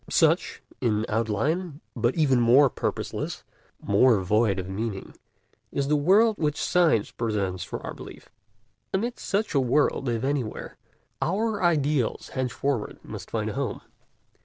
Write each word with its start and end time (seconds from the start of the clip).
'"Such, 0.25 0.63
in 0.81 1.05
outline, 1.09 1.79
but 1.95 2.15
even 2.15 2.39
more 2.39 2.71
purposeless, 2.71 3.43
more 3.79 4.19
void 4.21 4.57
of 4.57 4.67
meaning, 4.67 5.13
is 5.71 5.89
the 5.89 5.95
world 5.95 6.37
which 6.39 6.59
Science 6.59 7.11
presents 7.11 7.63
for 7.63 7.79
our 7.85 7.93
belief. 7.93 8.27
Amid 8.95 9.19
such 9.19 9.53
a 9.53 9.59
world, 9.59 10.09
if 10.09 10.23
anywhere, 10.23 10.75
our 11.21 11.61
ideals 11.61 12.29
henceforward 12.29 12.97
must 13.05 13.29
find 13.29 13.51
a 13.51 13.53
home. 13.53 13.81